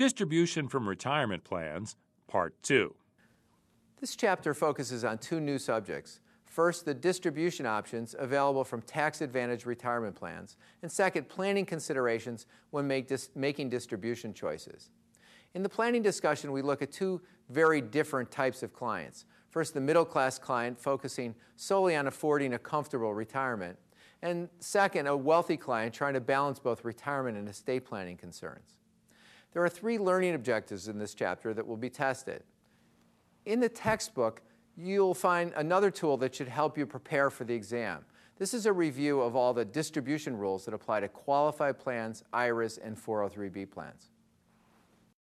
[0.00, 1.94] Distribution from Retirement Plans,
[2.26, 2.94] Part 2.
[4.00, 6.20] This chapter focuses on two new subjects.
[6.46, 12.88] First, the distribution options available from tax advantage retirement plans, and second, planning considerations when
[13.02, 14.88] dis- making distribution choices.
[15.52, 17.20] In the planning discussion, we look at two
[17.50, 19.26] very different types of clients.
[19.50, 23.78] First, the middle class client focusing solely on affording a comfortable retirement,
[24.22, 28.78] and second, a wealthy client trying to balance both retirement and estate planning concerns.
[29.52, 32.42] There are three learning objectives in this chapter that will be tested.
[33.46, 34.42] In the textbook,
[34.76, 38.04] you'll find another tool that should help you prepare for the exam.
[38.38, 42.78] This is a review of all the distribution rules that apply to qualified plans, IRAs,
[42.78, 44.10] and 403b plans.